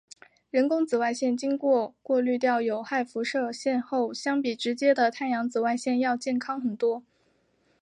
[0.49, 7.03] 人工紫外线经过过滤掉有害射线后相比直接的太阳紫外线要健康很多。